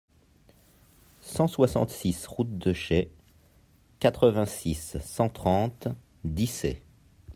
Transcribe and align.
cent 1.19 1.45
soixante-six 1.47 2.25
route 2.25 2.57
de 2.57 2.73
Chaix, 2.73 3.11
quatre-vingt-six, 3.99 4.97
cent 4.99 5.29
trente, 5.29 5.89
Dissay 6.23 6.81